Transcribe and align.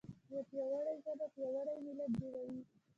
یوه 0.31 0.41
پیاوړې 0.49 0.93
ژبه 1.03 1.25
پیاوړی 1.35 1.75
ملت 1.85 2.11
جوړوي. 2.19 2.61